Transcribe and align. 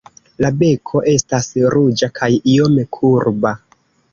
La 0.43 0.49
beko 0.61 1.01
estas 1.11 1.51
ruĝa 1.75 2.11
kaj 2.21 2.31
iome 2.55 2.89
kurba. 2.99 3.57